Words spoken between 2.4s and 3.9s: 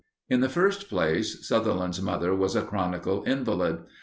a chronical invalid.